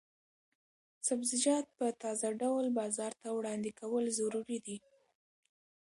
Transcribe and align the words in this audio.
سبزیجات 1.07 1.65
په 1.77 1.85
تازه 2.01 2.27
ډول 2.41 2.65
بازار 2.79 3.11
ته 3.21 3.27
وړاندې 3.37 3.69
کول 3.79 4.05
ضروري 4.19 4.57
دي. 4.65 4.77